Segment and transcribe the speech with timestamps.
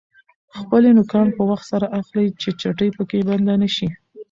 [0.59, 3.89] خپلې نوکان په وخت سره اخلئ چې چټلي پکې بنده نشي.